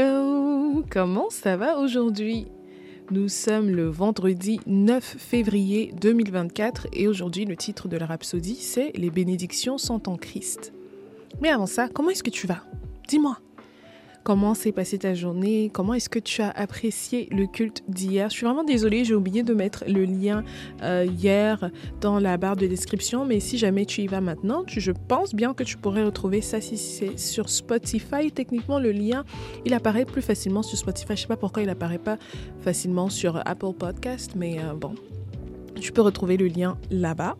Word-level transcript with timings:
Hello, 0.00 0.84
comment 0.90 1.28
ça 1.28 1.56
va 1.56 1.76
aujourd'hui? 1.76 2.46
Nous 3.10 3.26
sommes 3.28 3.68
le 3.68 3.88
vendredi 3.88 4.60
9 4.64 5.02
février 5.02 5.92
2024 6.00 6.86
et 6.92 7.08
aujourd'hui 7.08 7.44
le 7.44 7.56
titre 7.56 7.88
de 7.88 7.96
la 7.96 8.06
rhapsodie 8.06 8.54
c'est 8.60 8.92
Les 8.94 9.10
bénédictions 9.10 9.76
sont 9.76 10.08
en 10.08 10.16
Christ. 10.16 10.72
Mais 11.40 11.48
avant 11.48 11.66
ça, 11.66 11.88
comment 11.88 12.10
est-ce 12.10 12.22
que 12.22 12.30
tu 12.30 12.46
vas? 12.46 12.62
Dis-moi. 13.08 13.38
Comment 14.28 14.52
s'est 14.52 14.72
passée 14.72 14.98
ta 14.98 15.14
journée 15.14 15.70
Comment 15.72 15.94
est-ce 15.94 16.10
que 16.10 16.18
tu 16.18 16.42
as 16.42 16.50
apprécié 16.50 17.30
le 17.30 17.46
culte 17.46 17.82
d'hier? 17.88 18.28
Je 18.28 18.34
suis 18.34 18.44
vraiment 18.44 18.62
désolée, 18.62 19.02
j'ai 19.02 19.14
oublié 19.14 19.42
de 19.42 19.54
mettre 19.54 19.84
le 19.88 20.04
lien 20.04 20.44
euh, 20.82 21.06
hier 21.08 21.70
dans 22.02 22.18
la 22.18 22.36
barre 22.36 22.56
de 22.56 22.66
description, 22.66 23.24
mais 23.24 23.40
si 23.40 23.56
jamais 23.56 23.86
tu 23.86 24.02
y 24.02 24.06
vas 24.06 24.20
maintenant, 24.20 24.64
je 24.66 24.92
pense 24.92 25.34
bien 25.34 25.54
que 25.54 25.62
tu 25.62 25.78
pourrais 25.78 26.04
retrouver 26.04 26.42
ça 26.42 26.60
si 26.60 26.76
c'est 26.76 27.18
sur 27.18 27.48
Spotify. 27.48 28.30
Techniquement, 28.30 28.78
le 28.78 28.92
lien, 28.92 29.24
il 29.64 29.72
apparaît 29.72 30.04
plus 30.04 30.20
facilement 30.20 30.62
sur 30.62 30.76
Spotify. 30.76 31.16
Je 31.16 31.22
sais 31.22 31.26
pas 31.26 31.38
pourquoi 31.38 31.62
il 31.62 31.70
apparaît 31.70 31.96
pas 31.96 32.18
facilement 32.60 33.08
sur 33.08 33.40
Apple 33.46 33.72
Podcast, 33.78 34.32
mais 34.36 34.58
euh, 34.58 34.74
bon, 34.74 34.94
tu 35.80 35.90
peux 35.90 36.02
retrouver 36.02 36.36
le 36.36 36.48
lien 36.48 36.76
là-bas. 36.90 37.38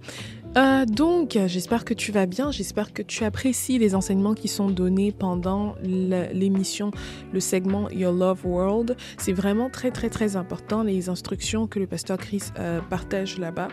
Euh, 0.57 0.87
donc, 0.87 1.38
j'espère 1.47 1.84
que 1.84 1.95
tu 1.95 2.11
vas 2.11 2.27
bien, 2.27 2.51
j'espère 2.51 2.93
que 2.93 3.02
tu 3.02 3.25
apprécies 3.25 3.79
les 3.79 3.95
enseignements 3.95 4.34
qui 4.34 4.48
sont 4.48 4.71
donnés 4.71 5.12
pendant 5.12 5.74
l'émission, 5.83 6.91
le 7.33 7.41
segment 7.41 7.91
Your 7.91 8.12
Love 8.12 8.47
World. 8.47 8.97
C'est 9.19 9.33
vraiment 9.33 9.69
très, 9.71 9.91
très, 9.91 10.09
très 10.09 10.37
important, 10.37 10.83
les 10.83 11.09
instructions 11.09 11.66
que 11.66 11.79
le 11.79 11.87
pasteur 11.87 12.16
Chris 12.16 12.45
euh, 12.59 12.80
partage 12.88 13.38
là-bas. 13.38 13.69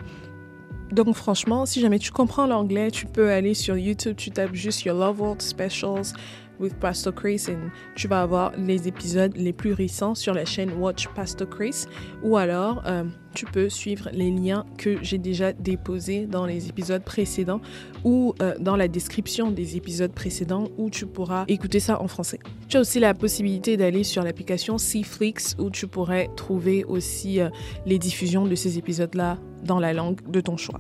Donc 0.92 1.16
franchement, 1.16 1.66
si 1.66 1.82
jamais 1.82 1.98
tu 1.98 2.12
comprends 2.12 2.46
l'anglais, 2.46 2.92
tu 2.92 3.06
peux 3.08 3.32
aller 3.32 3.54
sur 3.54 3.76
YouTube, 3.76 4.16
tu 4.16 4.30
tapes 4.30 4.54
juste 4.54 4.84
Your 4.84 4.98
Love 4.98 5.20
World 5.20 5.42
Specials 5.42 6.14
with 6.60 6.74
Pastor 6.76 7.14
Chris 7.14 7.46
et 7.50 7.58
tu 7.96 8.08
vas 8.08 8.22
avoir 8.22 8.52
les 8.58 8.88
épisodes 8.88 9.36
les 9.36 9.54
plus 9.54 9.74
récents 9.74 10.16
sur 10.16 10.34
la 10.34 10.46
chaîne 10.46 10.72
Watch 10.74 11.08
Pastor 11.16 11.50
Chris 11.50 11.86
ou 12.24 12.38
alors 12.38 12.84
euh, 12.86 13.04
tu 13.34 13.46
peux 13.46 13.70
suivre 13.70 14.10
les 14.14 14.32
liens 14.32 14.66
que 14.78 14.98
j'ai 15.04 15.18
déjà 15.18 15.54
déposés 15.54 16.26
dans 16.26 16.46
les 16.46 16.70
épisodes 16.70 17.04
précédents 17.04 17.62
ou 18.04 18.34
euh, 18.42 18.56
dans 18.60 18.76
la 18.76 18.88
description 18.88 19.52
des 19.52 19.78
épisodes 19.78 20.12
précédents 20.12 20.70
où 20.78 20.90
tu 20.90 21.06
pourras 21.06 21.46
écouter 21.48 21.80
ça 21.80 22.02
en 22.02 22.08
français. 22.08 22.40
Tu 22.70 22.78
as 22.78 22.80
aussi 22.80 23.00
la 23.00 23.14
possibilité 23.14 23.78
d'aller 23.78 24.04
sur 24.04 24.24
l'application 24.24 24.78
Cflix 24.78 25.56
où 25.60 25.70
tu 25.70 25.88
pourrais 25.88 26.30
trouver 26.36 26.84
aussi 26.86 27.40
euh, 27.40 27.50
les 27.86 28.00
diffusions 28.00 28.46
de 28.46 28.56
ces 28.56 28.78
épisodes-là 28.78 29.38
dans 29.64 29.80
la 29.80 29.94
langue 29.94 30.22
de 30.30 30.42
ton 30.42 30.58
choix. 30.58 30.80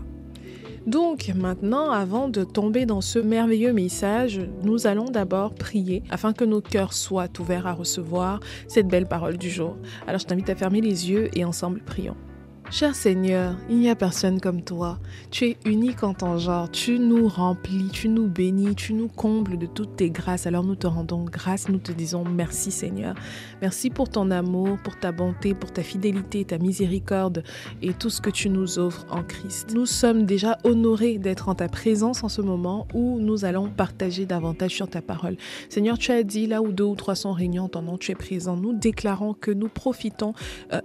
Donc 0.85 1.31
maintenant, 1.35 1.89
avant 1.89 2.27
de 2.27 2.43
tomber 2.43 2.85
dans 2.85 3.01
ce 3.01 3.17
merveilleux 3.17 3.73
message, 3.73 4.41
nous 4.61 4.85
allons 4.85 5.05
d'abord 5.05 5.55
prier 5.55 6.03
afin 6.11 6.31
que 6.31 6.43
nos 6.43 6.61
cœurs 6.61 6.93
soient 6.93 7.29
ouverts 7.39 7.65
à 7.65 7.73
recevoir 7.73 8.39
cette 8.67 8.87
belle 8.87 9.07
parole 9.07 9.37
du 9.37 9.49
jour. 9.49 9.77
Alors 10.05 10.19
je 10.19 10.25
t'invite 10.25 10.49
à 10.49 10.55
fermer 10.55 10.81
les 10.81 11.09
yeux 11.09 11.29
et 11.35 11.43
ensemble 11.43 11.81
prions. 11.81 12.17
Cher 12.71 12.95
Seigneur, 12.95 13.55
il 13.69 13.77
n'y 13.77 13.89
a 13.89 13.95
personne 13.95 14.41
comme 14.41 14.63
toi. 14.63 14.97
Tu 15.29 15.45
es 15.45 15.57
unique 15.65 16.03
en 16.03 16.13
ton 16.13 16.39
genre. 16.39 16.69
Tu 16.69 16.97
nous 16.97 17.27
remplis, 17.27 17.89
tu 17.93 18.09
nous 18.09 18.27
bénis, 18.27 18.75
tu 18.75 18.93
nous 18.93 19.07
combles 19.07 19.57
de 19.57 19.67
toutes 19.67 19.95
tes 19.95 20.09
grâces. 20.09 20.47
Alors 20.47 20.63
nous 20.63 20.75
te 20.75 20.87
rendons 20.87 21.23
grâce, 21.23 21.69
nous 21.69 21.77
te 21.77 21.91
disons 21.91 22.25
merci 22.25 22.71
Seigneur. 22.71 23.15
Merci 23.61 23.91
pour 23.91 24.09
ton 24.09 24.31
amour, 24.31 24.79
pour 24.83 24.99
ta 24.99 25.11
bonté, 25.11 25.53
pour 25.53 25.71
ta 25.71 25.83
fidélité, 25.83 26.43
ta 26.43 26.57
miséricorde 26.57 27.43
et 27.83 27.93
tout 27.93 28.09
ce 28.09 28.19
que 28.19 28.31
tu 28.31 28.49
nous 28.49 28.79
offres 28.79 29.05
en 29.09 29.23
Christ. 29.23 29.71
Nous 29.73 29.85
sommes 29.85 30.25
déjà 30.25 30.57
honorés 30.63 31.19
d'être 31.19 31.49
en 31.49 31.55
ta 31.55 31.69
présence 31.69 32.23
en 32.23 32.29
ce 32.29 32.41
moment 32.41 32.87
où 32.93 33.19
nous 33.19 33.45
allons 33.45 33.69
partager 33.69 34.25
davantage 34.25 34.71
sur 34.71 34.89
ta 34.89 35.01
parole. 35.01 35.37
Seigneur, 35.69 35.99
tu 35.99 36.11
as 36.11 36.23
dit 36.23 36.47
là 36.47 36.61
où 36.63 36.71
deux 36.71 36.83
ou 36.83 36.95
trois 36.95 37.15
sont 37.15 37.31
réunis 37.31 37.59
ton 37.71 37.83
nom, 37.83 37.97
tu 37.97 38.11
es 38.11 38.15
présent. 38.15 38.57
Nous 38.57 38.73
déclarons 38.73 39.33
que 39.33 39.51
nous 39.51 39.69
profitons. 39.69 40.33
Euh, 40.73 40.81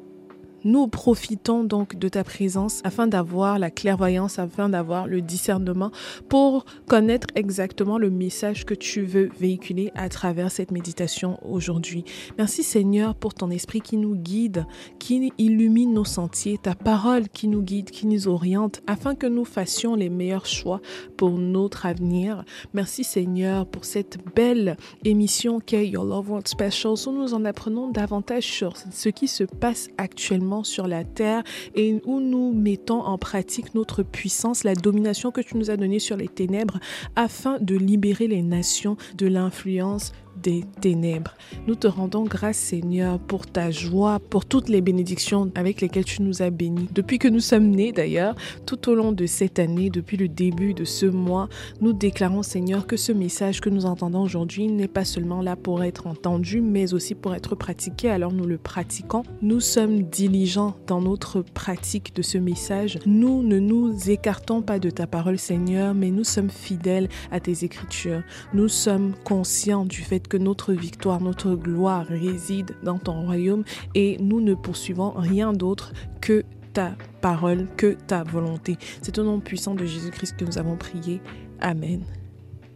nous 0.64 0.88
profitons 0.88 1.64
donc 1.64 1.96
de 1.96 2.08
ta 2.08 2.24
présence 2.24 2.80
afin 2.84 3.06
d'avoir 3.06 3.58
la 3.58 3.70
clairvoyance, 3.70 4.38
afin 4.38 4.68
d'avoir 4.68 5.06
le 5.06 5.20
discernement 5.20 5.90
pour 6.28 6.64
connaître 6.86 7.28
exactement 7.34 7.98
le 7.98 8.10
message 8.10 8.64
que 8.64 8.74
tu 8.74 9.02
veux 9.02 9.30
véhiculer 9.38 9.90
à 9.94 10.08
travers 10.08 10.50
cette 10.50 10.70
méditation 10.70 11.38
aujourd'hui. 11.48 12.04
Merci 12.38 12.62
Seigneur 12.62 13.14
pour 13.14 13.34
ton 13.34 13.50
esprit 13.50 13.80
qui 13.80 13.96
nous 13.96 14.14
guide, 14.14 14.66
qui 14.98 15.32
illumine 15.38 15.92
nos 15.92 16.04
sentiers, 16.04 16.58
ta 16.58 16.74
parole 16.74 17.28
qui 17.28 17.48
nous 17.48 17.62
guide, 17.62 17.90
qui 17.90 18.06
nous 18.06 18.28
oriente 18.28 18.80
afin 18.86 19.14
que 19.14 19.26
nous 19.26 19.44
fassions 19.44 19.94
les 19.94 20.10
meilleurs 20.10 20.46
choix 20.46 20.80
pour 21.16 21.38
notre 21.38 21.86
avenir. 21.86 22.44
Merci 22.74 23.04
Seigneur 23.04 23.66
pour 23.66 23.84
cette 23.84 24.18
belle 24.34 24.76
émission 25.04 25.60
qu'est 25.60 25.86
Your 25.86 26.04
Love 26.04 26.30
World 26.30 26.48
Special 26.48 26.94
où 27.06 27.12
nous 27.12 27.34
en 27.34 27.44
apprenons 27.44 27.90
davantage 27.90 28.44
sur 28.44 28.74
ce 28.76 29.08
qui 29.08 29.28
se 29.28 29.44
passe 29.44 29.88
actuellement 29.96 30.49
sur 30.64 30.86
la 30.86 31.04
terre 31.04 31.42
et 31.74 32.00
où 32.04 32.20
nous 32.20 32.52
mettons 32.52 33.00
en 33.02 33.18
pratique 33.18 33.74
notre 33.74 34.02
puissance, 34.02 34.64
la 34.64 34.74
domination 34.74 35.30
que 35.30 35.40
tu 35.40 35.56
nous 35.56 35.70
as 35.70 35.76
donnée 35.76 35.98
sur 35.98 36.16
les 36.16 36.28
ténèbres 36.28 36.78
afin 37.16 37.58
de 37.60 37.76
libérer 37.76 38.26
les 38.26 38.42
nations 38.42 38.96
de 39.16 39.26
l'influence 39.26 40.12
des 40.42 40.64
ténèbres. 40.80 41.34
Nous 41.66 41.74
te 41.74 41.86
rendons 41.86 42.24
grâce 42.24 42.56
Seigneur 42.56 43.18
pour 43.18 43.46
ta 43.46 43.70
joie, 43.70 44.18
pour 44.18 44.44
toutes 44.44 44.68
les 44.68 44.80
bénédictions 44.80 45.50
avec 45.54 45.80
lesquelles 45.80 46.04
tu 46.04 46.22
nous 46.22 46.42
as 46.42 46.50
bénis. 46.50 46.88
Depuis 46.92 47.18
que 47.18 47.28
nous 47.28 47.40
sommes 47.40 47.68
nés 47.68 47.92
d'ailleurs, 47.92 48.34
tout 48.66 48.88
au 48.88 48.94
long 48.94 49.12
de 49.12 49.26
cette 49.26 49.58
année, 49.58 49.90
depuis 49.90 50.16
le 50.16 50.28
début 50.28 50.74
de 50.74 50.84
ce 50.84 51.06
mois, 51.06 51.48
nous 51.80 51.92
déclarons 51.92 52.42
Seigneur 52.42 52.86
que 52.86 52.96
ce 52.96 53.12
message 53.12 53.60
que 53.60 53.70
nous 53.70 53.86
entendons 53.86 54.22
aujourd'hui 54.22 54.68
n'est 54.68 54.88
pas 54.88 55.04
seulement 55.04 55.42
là 55.42 55.56
pour 55.56 55.82
être 55.82 56.06
entendu, 56.06 56.60
mais 56.60 56.94
aussi 56.94 57.14
pour 57.14 57.34
être 57.34 57.54
pratiqué. 57.54 58.10
Alors 58.10 58.32
nous 58.32 58.46
le 58.46 58.58
pratiquons. 58.58 59.22
Nous 59.42 59.60
sommes 59.60 60.02
diligents 60.02 60.76
dans 60.86 61.00
notre 61.00 61.42
pratique 61.42 62.14
de 62.14 62.22
ce 62.22 62.38
message. 62.38 62.98
Nous 63.06 63.42
ne 63.42 63.58
nous 63.58 64.10
écartons 64.10 64.62
pas 64.62 64.78
de 64.78 64.90
ta 64.90 65.06
parole 65.06 65.38
Seigneur, 65.38 65.94
mais 65.94 66.10
nous 66.10 66.24
sommes 66.24 66.50
fidèles 66.50 67.08
à 67.30 67.40
tes 67.40 67.64
écritures. 67.64 68.22
Nous 68.54 68.68
sommes 68.68 69.14
conscients 69.24 69.84
du 69.84 70.02
fait 70.02 70.28
que 70.30 70.38
notre 70.38 70.72
victoire, 70.72 71.20
notre 71.20 71.54
gloire 71.54 72.06
réside 72.06 72.74
dans 72.82 72.98
ton 72.98 73.20
royaume 73.26 73.64
et 73.94 74.16
nous 74.20 74.40
ne 74.40 74.54
poursuivons 74.54 75.10
rien 75.10 75.52
d'autre 75.52 75.92
que 76.22 76.44
ta 76.72 76.92
parole, 77.20 77.66
que 77.76 77.96
ta 78.06 78.22
volonté. 78.22 78.78
C'est 79.02 79.18
au 79.18 79.24
nom 79.24 79.40
puissant 79.40 79.74
de 79.74 79.84
Jésus-Christ 79.84 80.36
que 80.38 80.44
nous 80.44 80.56
avons 80.56 80.76
prié. 80.76 81.20
Amen. 81.60 82.02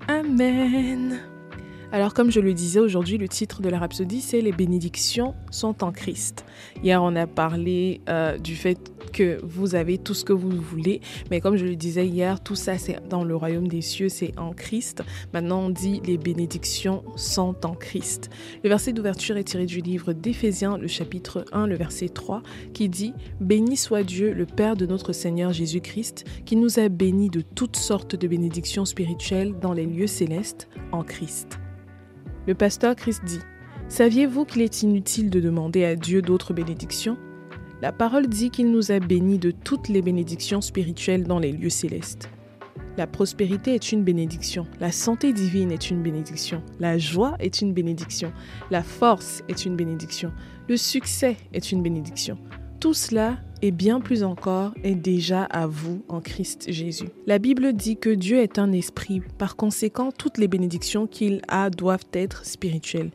Amen. 0.08 1.33
Alors 1.94 2.12
comme 2.12 2.32
je 2.32 2.40
le 2.40 2.54
disais 2.54 2.80
aujourd'hui, 2.80 3.18
le 3.18 3.28
titre 3.28 3.62
de 3.62 3.68
la 3.68 3.78
rhapsodie, 3.78 4.20
c'est 4.20 4.40
Les 4.40 4.50
bénédictions 4.50 5.32
sont 5.52 5.84
en 5.84 5.92
Christ. 5.92 6.44
Hier, 6.82 7.00
on 7.00 7.14
a 7.14 7.28
parlé 7.28 8.00
euh, 8.08 8.36
du 8.36 8.56
fait 8.56 8.90
que 9.12 9.38
vous 9.44 9.76
avez 9.76 9.98
tout 9.98 10.12
ce 10.12 10.24
que 10.24 10.32
vous 10.32 10.50
voulez, 10.50 11.00
mais 11.30 11.40
comme 11.40 11.56
je 11.56 11.64
le 11.64 11.76
disais 11.76 12.04
hier, 12.04 12.42
tout 12.42 12.56
ça 12.56 12.78
c'est 12.78 12.98
dans 13.08 13.22
le 13.22 13.36
royaume 13.36 13.68
des 13.68 13.80
cieux, 13.80 14.08
c'est 14.08 14.36
en 14.40 14.52
Christ. 14.52 15.04
Maintenant, 15.32 15.66
on 15.66 15.70
dit 15.70 16.02
les 16.04 16.18
bénédictions 16.18 17.04
sont 17.14 17.64
en 17.64 17.76
Christ. 17.76 18.28
Le 18.64 18.70
verset 18.70 18.92
d'ouverture 18.92 19.36
est 19.36 19.44
tiré 19.44 19.64
du 19.64 19.80
livre 19.80 20.12
d'Éphésiens, 20.12 20.78
le 20.78 20.88
chapitre 20.88 21.44
1, 21.52 21.68
le 21.68 21.76
verset 21.76 22.08
3, 22.08 22.42
qui 22.72 22.88
dit 22.88 23.14
Béni 23.40 23.76
soit 23.76 24.02
Dieu, 24.02 24.32
le 24.32 24.46
Père 24.46 24.74
de 24.74 24.86
notre 24.86 25.12
Seigneur 25.12 25.52
Jésus-Christ, 25.52 26.24
qui 26.44 26.56
nous 26.56 26.80
a 26.80 26.88
bénis 26.88 27.30
de 27.30 27.40
toutes 27.40 27.76
sortes 27.76 28.16
de 28.16 28.26
bénédictions 28.26 28.84
spirituelles 28.84 29.54
dans 29.60 29.72
les 29.72 29.86
lieux 29.86 30.08
célestes 30.08 30.68
en 30.90 31.04
Christ. 31.04 31.60
Le 32.46 32.54
pasteur 32.54 32.94
Christ 32.94 33.24
dit 33.24 33.40
Saviez-vous 33.88 34.44
qu'il 34.44 34.60
est 34.60 34.82
inutile 34.82 35.30
de 35.30 35.40
demander 35.40 35.84
à 35.84 35.96
Dieu 35.96 36.20
d'autres 36.20 36.52
bénédictions? 36.52 37.16
La 37.80 37.90
parole 37.90 38.26
dit 38.26 38.50
qu'il 38.50 38.70
nous 38.70 38.92
a 38.92 38.98
bénis 38.98 39.38
de 39.38 39.50
toutes 39.50 39.88
les 39.88 40.02
bénédictions 40.02 40.60
spirituelles 40.60 41.24
dans 41.24 41.38
les 41.38 41.52
lieux 41.52 41.70
célestes. 41.70 42.28
La 42.96 43.06
prospérité 43.06 43.74
est 43.74 43.92
une 43.92 44.04
bénédiction, 44.04 44.66
la 44.78 44.92
santé 44.92 45.32
divine 45.32 45.72
est 45.72 45.90
une 45.90 46.02
bénédiction, 46.02 46.62
la 46.78 46.96
joie 46.96 47.34
est 47.40 47.60
une 47.60 47.72
bénédiction, 47.72 48.32
la 48.70 48.82
force 48.82 49.42
est 49.48 49.64
une 49.64 49.74
bénédiction, 49.74 50.30
le 50.68 50.76
succès 50.76 51.36
est 51.52 51.72
une 51.72 51.82
bénédiction. 51.82 52.38
Tout 52.78 52.94
cela 52.94 53.38
et 53.64 53.70
bien 53.70 53.98
plus 53.98 54.24
encore 54.24 54.74
est 54.82 54.94
déjà 54.94 55.44
à 55.44 55.66
vous 55.66 56.02
en 56.10 56.20
Christ 56.20 56.66
Jésus. 56.70 57.08
La 57.26 57.38
Bible 57.38 57.72
dit 57.72 57.96
que 57.96 58.10
Dieu 58.10 58.40
est 58.40 58.58
un 58.58 58.72
esprit, 58.72 59.22
par 59.38 59.56
conséquent 59.56 60.12
toutes 60.12 60.36
les 60.36 60.48
bénédictions 60.48 61.06
qu'il 61.06 61.40
a 61.48 61.70
doivent 61.70 62.04
être 62.12 62.44
spirituelles. 62.44 63.10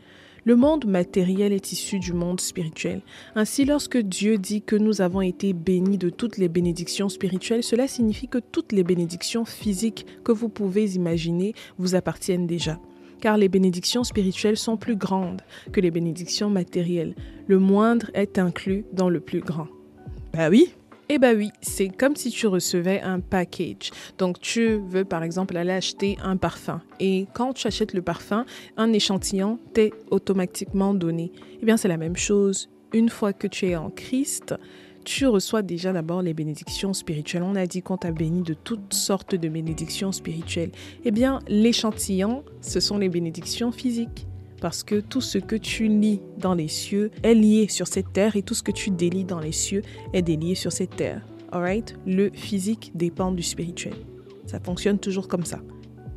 Le 0.46 0.56
monde 0.56 0.88
matériel 0.88 1.54
est 1.54 1.72
issu 1.72 2.00
du 2.00 2.14
monde 2.14 2.42
spirituel. 2.42 3.04
Ainsi, 3.36 3.64
lorsque 3.64 4.00
Dieu 4.00 4.40
dit 4.40 4.64
que 4.64 4.76
nous 4.76 5.02
avons 5.02 5.22
été 5.22 5.54
bénis 5.54 6.00
de 6.00 6.10
toutes 6.10 6.40
les 6.40 6.50
bénédictions 6.50 7.10
spirituelles, 7.10 7.62
cela 7.62 7.88
signifie 7.88 8.28
que 8.28 8.40
toutes 8.40 8.72
les 8.72 8.84
bénédictions 8.84 9.46
physiques 9.46 10.08
que 10.24 10.32
vous 10.32 10.50
pouvez 10.50 10.96
imaginer 10.96 11.54
vous 11.78 11.94
appartiennent 11.94 12.48
déjà 12.48 12.80
car 13.22 13.38
les 13.38 13.50
bénédictions 13.50 14.06
spirituelles 14.06 14.56
sont 14.56 14.78
plus 14.78 14.96
grandes 14.96 15.42
que 15.74 15.82
les 15.82 15.92
bénédictions 15.92 16.50
matérielles. 16.50 17.16
Le 17.48 17.60
moindre 17.60 18.10
est 18.14 18.40
inclus 18.40 18.86
dans 18.94 19.10
le 19.10 19.20
plus 19.20 19.42
grand. 19.42 19.68
Bah 20.34 20.50
oui, 20.50 20.74
Eh 21.12 21.18
bah 21.18 21.34
oui, 21.36 21.50
c'est 21.62 21.90
comme 21.90 22.16
si 22.16 22.30
tu 22.30 22.46
recevais 22.46 23.02
un 23.02 23.20
package. 23.20 23.90
Donc 24.20 24.40
tu 24.40 24.76
veux 24.76 25.04
par 25.04 25.24
exemple 25.24 25.58
aller 25.58 25.72
acheter 25.72 26.18
un 26.24 26.38
parfum 26.38 26.82
et 27.00 27.26
quand 27.34 27.54
tu 27.54 27.66
achètes 27.66 27.94
le 27.94 28.04
parfum, 28.04 28.46
un 28.78 28.94
échantillon 28.94 29.58
t'est 29.74 29.92
automatiquement 30.12 30.94
donné. 30.94 31.32
Eh 31.62 31.66
bien 31.66 31.78
c'est 31.78 31.88
la 31.88 31.98
même 31.98 32.16
chose. 32.16 32.70
Une 32.94 33.10
fois 33.10 33.34
que 33.34 33.48
tu 33.48 33.68
es 33.68 33.76
en 33.76 33.90
Christ, 33.90 34.54
tu 35.04 35.26
reçois 35.26 35.64
déjà 35.64 35.94
d'abord 35.94 36.22
les 36.22 36.36
bénédictions 36.36 36.94
spirituelles. 36.94 37.44
On 37.44 37.56
a 37.56 37.66
dit 37.66 37.82
qu'on 37.82 37.98
t'a 37.98 38.12
béni 38.12 38.44
de 38.44 38.54
toutes 38.54 38.94
sortes 38.94 39.34
de 39.34 39.48
bénédictions 39.48 40.12
spirituelles. 40.12 40.72
Eh 41.06 41.12
bien, 41.12 41.40
l'échantillon, 41.48 42.44
ce 42.62 42.80
sont 42.80 43.00
les 43.00 43.10
bénédictions 43.10 43.72
physiques. 43.72 44.28
Parce 44.62 44.84
que 44.84 45.00
tout 45.00 45.22
ce 45.22 45.38
que 45.38 45.56
tu 45.56 45.88
lis 45.88 46.22
dans 46.38 46.54
les 46.54 46.68
cieux 46.68 47.12
est 47.24 47.34
lié 47.34 47.68
sur 47.70 47.88
cette 47.88 48.12
terre 48.14 48.36
et 48.36 48.42
tout 48.42 48.54
ce 48.54 48.64
que 48.64 48.72
tu 48.72 48.90
délis 48.92 49.24
dans 49.24 49.40
les 49.40 49.52
cieux 49.52 49.82
est 50.14 50.22
délié 50.22 50.56
sur 50.56 50.72
cette 50.72 50.96
terre. 50.96 51.22
Alright? 51.52 51.96
Le 52.06 52.30
physique 52.34 52.92
dépend 52.96 53.32
du 53.32 53.44
spirituel. 53.44 53.96
Ça 54.46 54.60
fonctionne 54.60 55.00
toujours 55.00 55.28
comme 55.28 55.46
ça. 55.46 55.60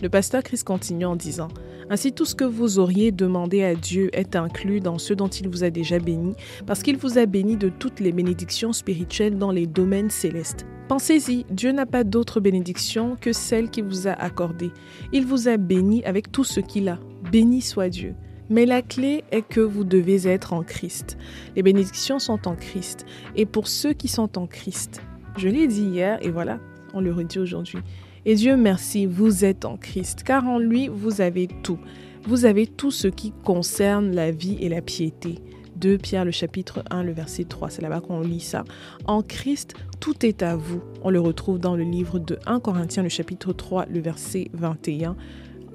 Le 0.03 0.09
pasteur 0.09 0.43
Christ 0.43 0.65
continue 0.65 1.05
en 1.05 1.17
disant 1.17 1.49
ainsi, 1.91 2.13
tout 2.13 2.25
ce 2.25 2.35
que 2.35 2.45
vous 2.45 2.79
auriez 2.79 3.13
demandé 3.13 3.63
à 3.63 3.75
Dieu 3.75 4.09
est 4.15 4.35
inclus 4.35 4.81
dans 4.81 4.97
ce 4.97 5.13
dont 5.13 5.29
il 5.29 5.49
vous 5.49 5.63
a 5.63 5.69
déjà 5.69 5.99
béni, 5.99 6.35
parce 6.67 6.83
qu'il 6.83 6.97
vous 6.97 7.19
a 7.19 7.27
béni 7.27 7.59
de 7.59 7.69
toutes 7.69 8.01
les 8.01 8.13
bénédictions 8.13 8.73
spirituelles 8.73 9.37
dans 9.37 9.51
les 9.51 9.67
domaines 9.67 10.09
célestes. 10.09 10.65
Pensez-y, 10.89 11.45
Dieu 11.51 11.71
n'a 11.73 11.85
pas 11.85 12.03
d'autre 12.05 12.41
bénédiction 12.41 13.17
que 13.21 13.33
celle 13.33 13.69
qu'il 13.69 13.85
vous 13.85 14.09
a 14.09 14.13
accordée. 14.13 14.71
Il 15.13 15.27
vous 15.27 15.49
a 15.49 15.59
béni 15.59 16.03
avec 16.05 16.33
tout 16.33 16.45
ce 16.45 16.61
qu'il 16.61 16.89
a. 16.89 16.99
Béni 17.31 17.61
soit 17.61 17.89
Dieu. 17.89 18.15
Mais 18.53 18.67
la 18.67 18.83
clé 18.83 19.25
est 19.31 19.41
que 19.41 19.61
vous 19.61 19.83
devez 19.83 20.29
être 20.29 20.53
en 20.53 20.63
Christ. 20.63 21.17
Les 21.57 21.63
bénédictions 21.63 22.19
sont 22.19 22.47
en 22.47 22.55
Christ. 22.55 23.07
Et 23.35 23.47
pour 23.47 23.67
ceux 23.67 23.95
qui 23.95 24.09
sont 24.09 24.37
en 24.37 24.47
Christ, 24.47 25.01
je 25.39 25.49
l'ai 25.49 25.67
dit 25.67 25.85
hier 25.85 26.19
et 26.21 26.29
voilà, 26.29 26.61
on 26.93 27.01
le 27.01 27.15
redit 27.15 27.39
aujourd'hui. 27.39 27.79
Et 28.27 28.35
Dieu 28.35 28.59
merci, 28.59 29.07
vous 29.07 29.47
êtes 29.47 29.65
en 29.65 29.79
Christ, 29.79 30.23
car 30.23 30.47
en 30.47 30.59
lui, 30.59 30.89
vous 30.89 31.23
avez 31.23 31.49
tout. 31.63 31.79
Vous 32.25 32.45
avez 32.45 32.67
tout 32.67 32.91
ce 32.91 33.09
qui 33.09 33.33
concerne 33.43 34.15
la 34.15 34.31
vie 34.31 34.59
et 34.61 34.69
la 34.69 34.83
piété. 34.83 35.39
2 35.77 35.97
Pierre 35.97 36.27
le 36.27 36.31
chapitre 36.31 36.85
1 36.91 37.05
le 37.05 37.13
verset 37.13 37.45
3, 37.45 37.71
c'est 37.71 37.81
là-bas 37.81 38.03
qu'on 38.03 38.21
lit 38.21 38.41
ça. 38.41 38.65
En 39.07 39.23
Christ, 39.23 39.77
tout 39.99 40.27
est 40.27 40.43
à 40.43 40.57
vous. 40.57 40.83
On 41.01 41.09
le 41.09 41.21
retrouve 41.21 41.59
dans 41.59 41.75
le 41.75 41.85
livre 41.85 42.19
de 42.19 42.39
1 42.45 42.61
Corinthiens 42.61 43.03
le 43.03 43.09
chapitre 43.09 43.55
3 43.55 43.87
le 43.87 44.01
verset 44.01 44.51
21. 44.53 45.17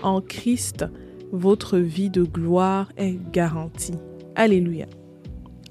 En 0.04 0.22
Christ, 0.22 0.86
votre 1.32 1.78
vie 1.78 2.10
de 2.10 2.24
gloire 2.24 2.92
est 2.98 3.18
garantie. 3.32 3.96
Alléluia. 4.36 4.86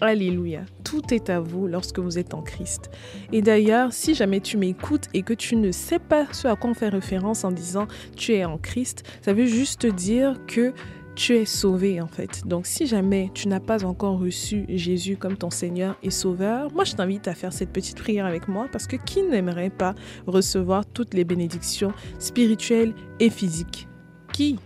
Alléluia. 0.01 0.61
Tout 0.85 1.15
est 1.15 1.31
à 1.31 1.41
vous 1.41 1.67
lorsque 1.67 1.99
vous 1.99 2.19
êtes 2.19 2.35
en 2.35 2.43
Christ. 2.43 2.91
Et 3.33 3.41
d'ailleurs, 3.41 3.93
si 3.93 4.15
jamais 4.15 4.41
tu 4.41 4.59
m'écoutes 4.59 5.07
et 5.15 5.23
que 5.23 5.33
tu 5.33 5.57
ne 5.57 5.73
sais 5.73 5.99
pas 5.99 6.27
ce 6.33 6.49
à 6.49 6.57
quoi 6.57 6.71
on 6.71 6.75
fait 6.75 6.91
référence 6.91 7.45
en 7.45 7.51
disant 7.51 7.87
tu 8.15 8.35
es 8.35 8.45
en 8.45 8.59
Christ, 8.59 9.05
ça 9.23 9.33
veut 9.33 9.47
juste 9.47 9.87
dire 9.87 10.35
que 10.47 10.75
tu 11.15 11.35
es 11.35 11.47
sauvé 11.47 12.03
en 12.03 12.07
fait. 12.07 12.47
Donc 12.47 12.67
si 12.67 12.87
jamais 12.87 13.31
tu 13.33 13.49
n'as 13.49 13.61
pas 13.61 13.87
encore 13.87 14.19
reçu 14.19 14.67
Jésus 14.69 15.17
comme 15.17 15.39
ton 15.39 15.49
Seigneur 15.49 15.97
et 16.03 16.11
Sauveur, 16.11 16.71
moi 16.73 16.85
je 16.85 16.93
t'invite 16.93 17.27
à 17.27 17.35
faire 17.35 17.55
cette 17.55 17.71
petite 17.71 17.97
prière 17.97 18.27
avec 18.27 18.49
moi 18.49 18.67
parce 18.71 18.87
que 18.87 18.97
qui 18.97 19.23
n'aimerait 19.23 19.71
pas 19.71 19.95
recevoir 20.27 20.85
toutes 20.85 21.15
les 21.15 21.25
bénédictions 21.25 21.93
spirituelles 22.19 22.93
et 23.19 23.31
physiques? 23.31 23.89
Qui? 24.35 24.59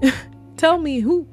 Tell 0.58 0.80
me 0.80 1.00
who. 1.06 1.24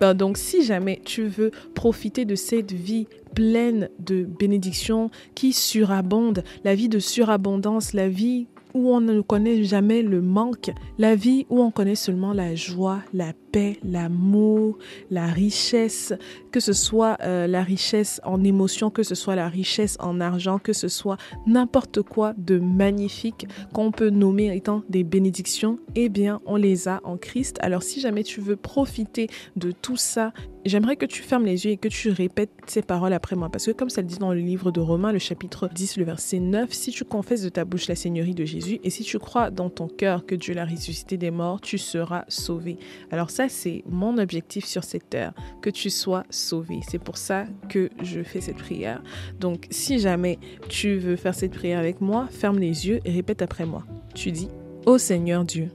Ben, 0.00 0.14
donc 0.14 0.36
si 0.36 0.64
jamais 0.64 1.00
tu 1.04 1.28
veux 1.28 1.52
profiter 1.76 2.24
de 2.24 2.34
cette 2.34 2.72
vie 2.72 3.06
pleine 3.36 3.88
de 4.00 4.24
bénédictions 4.24 5.12
qui 5.36 5.52
surabonde, 5.52 6.42
la 6.64 6.74
vie 6.74 6.88
de 6.88 6.98
surabondance, 6.98 7.92
la 7.92 8.08
vie 8.08 8.48
où 8.74 8.92
on 8.92 9.00
ne 9.00 9.20
connaît 9.20 9.62
jamais 9.62 10.02
le 10.02 10.20
manque, 10.20 10.72
la 10.98 11.14
vie 11.14 11.46
où 11.50 11.62
on 11.62 11.70
connaît 11.70 11.94
seulement 11.94 12.32
la 12.32 12.56
joie, 12.56 12.98
la 13.12 13.32
paix, 13.54 13.78
l'amour, 13.84 14.78
la 15.12 15.28
richesse, 15.28 16.12
que 16.50 16.58
ce 16.58 16.72
soit 16.72 17.16
euh, 17.20 17.46
la 17.46 17.62
richesse 17.62 18.20
en 18.24 18.42
émotion, 18.42 18.90
que 18.90 19.04
ce 19.04 19.14
soit 19.14 19.36
la 19.36 19.48
richesse 19.48 19.96
en 20.00 20.20
argent, 20.20 20.58
que 20.58 20.72
ce 20.72 20.88
soit 20.88 21.18
n'importe 21.46 22.02
quoi 22.02 22.34
de 22.36 22.58
magnifique 22.58 23.46
qu'on 23.72 23.92
peut 23.92 24.10
nommer 24.10 24.52
étant 24.56 24.82
des 24.88 25.04
bénédictions, 25.04 25.78
eh 25.94 26.08
bien, 26.08 26.40
on 26.46 26.56
les 26.56 26.88
a 26.88 27.00
en 27.04 27.16
Christ. 27.16 27.58
Alors, 27.60 27.84
si 27.84 28.00
jamais 28.00 28.24
tu 28.24 28.40
veux 28.40 28.56
profiter 28.56 29.28
de 29.54 29.70
tout 29.70 29.96
ça, 29.96 30.32
j'aimerais 30.64 30.96
que 30.96 31.06
tu 31.06 31.22
fermes 31.22 31.44
les 31.44 31.64
yeux 31.64 31.72
et 31.72 31.76
que 31.76 31.88
tu 31.88 32.10
répètes 32.10 32.50
ces 32.66 32.82
paroles 32.82 33.12
après 33.12 33.36
moi. 33.36 33.48
Parce 33.50 33.66
que 33.66 33.70
comme 33.70 33.90
ça 33.90 34.00
le 34.00 34.08
dit 34.08 34.18
dans 34.18 34.32
le 34.32 34.40
livre 34.40 34.70
de 34.70 34.80
Romains, 34.80 35.12
le 35.12 35.18
chapitre 35.18 35.68
10, 35.72 35.98
le 35.98 36.04
verset 36.04 36.40
9, 36.40 36.72
si 36.72 36.90
tu 36.90 37.04
confesses 37.04 37.42
de 37.42 37.48
ta 37.48 37.64
bouche 37.64 37.88
la 37.88 37.94
Seigneurie 37.94 38.34
de 38.34 38.44
Jésus 38.44 38.80
et 38.82 38.90
si 38.90 39.02
tu 39.04 39.18
crois 39.18 39.50
dans 39.50 39.70
ton 39.70 39.88
cœur 39.88 40.26
que 40.26 40.34
Dieu 40.34 40.54
l'a 40.54 40.64
ressuscité 40.64 41.16
des 41.16 41.30
morts, 41.30 41.60
tu 41.60 41.78
seras 41.78 42.24
sauvé. 42.28 42.78
Alors 43.10 43.30
ça, 43.30 43.43
c'est 43.48 43.84
mon 43.88 44.18
objectif 44.18 44.64
sur 44.64 44.84
cette 44.84 45.10
terre, 45.10 45.32
que 45.62 45.70
tu 45.70 45.90
sois 45.90 46.24
sauvé. 46.30 46.80
C'est 46.88 46.98
pour 46.98 47.16
ça 47.16 47.46
que 47.68 47.90
je 48.02 48.22
fais 48.22 48.40
cette 48.40 48.58
prière. 48.58 49.02
Donc, 49.40 49.66
si 49.70 49.98
jamais 49.98 50.38
tu 50.68 50.96
veux 50.96 51.16
faire 51.16 51.34
cette 51.34 51.52
prière 51.52 51.78
avec 51.78 52.00
moi, 52.00 52.28
ferme 52.30 52.58
les 52.58 52.86
yeux 52.88 53.00
et 53.04 53.12
répète 53.12 53.42
après 53.42 53.66
moi. 53.66 53.84
Tu 54.14 54.32
dis, 54.32 54.48
Ô 54.86 54.98
Seigneur 54.98 55.44
Dieu, 55.44 55.68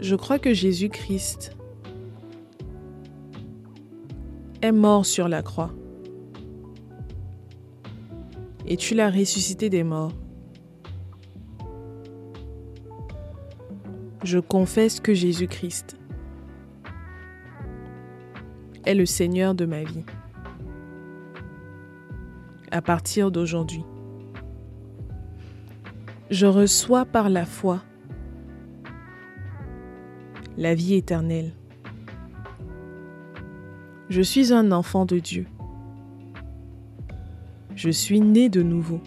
je 0.00 0.14
crois 0.14 0.38
que 0.38 0.52
Jésus-Christ 0.52 1.56
est 4.62 4.72
mort 4.72 5.06
sur 5.06 5.28
la 5.28 5.42
croix 5.42 5.72
et 8.66 8.76
tu 8.76 8.94
l'as 8.94 9.10
ressuscité 9.10 9.70
des 9.70 9.84
morts. 9.84 10.12
Je 14.26 14.38
confesse 14.38 15.00
que 15.00 15.14
Jésus-Christ 15.14 15.96
est 18.84 18.94
le 18.94 19.06
Seigneur 19.06 19.54
de 19.54 19.64
ma 19.64 19.84
vie. 19.84 20.04
À 22.70 22.82
partir 22.82 23.30
d'aujourd'hui, 23.30 23.84
je 26.30 26.46
reçois 26.46 27.04
par 27.04 27.30
la 27.30 27.46
foi 27.46 27.82
la 30.58 30.74
vie 30.74 30.94
éternelle. 30.94 31.52
Je 34.08 34.22
suis 34.22 34.52
un 34.52 34.72
enfant 34.72 35.04
de 35.04 35.18
Dieu. 35.18 35.46
Je 37.74 37.90
suis 37.90 38.20
né 38.20 38.48
de 38.48 38.62
nouveau. 38.62 39.00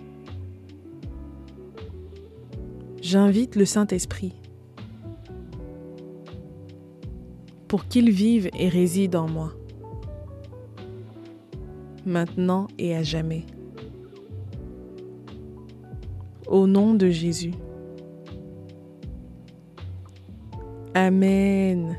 J'invite 3.01 3.55
le 3.55 3.65
Saint-Esprit 3.65 4.38
pour 7.69 7.87
qu'il 7.87 8.09
vive 8.09 8.49
et 8.57 8.67
réside 8.67 9.15
en 9.15 9.29
moi, 9.29 9.53
maintenant 12.05 12.67
et 12.79 12.95
à 12.95 13.03
jamais. 13.03 13.45
Au 16.47 16.65
nom 16.65 16.95
de 16.95 17.09
Jésus. 17.09 17.53
Amen. 20.95 21.95